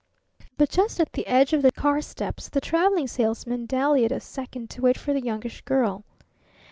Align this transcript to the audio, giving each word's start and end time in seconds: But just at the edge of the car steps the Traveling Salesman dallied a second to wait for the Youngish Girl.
But 0.57 0.71
just 0.71 0.99
at 0.99 1.13
the 1.13 1.27
edge 1.27 1.53
of 1.53 1.61
the 1.61 1.71
car 1.71 2.01
steps 2.01 2.49
the 2.49 2.59
Traveling 2.59 3.05
Salesman 3.07 3.67
dallied 3.67 4.11
a 4.11 4.19
second 4.19 4.71
to 4.71 4.81
wait 4.81 4.97
for 4.97 5.13
the 5.13 5.21
Youngish 5.21 5.61
Girl. 5.61 6.03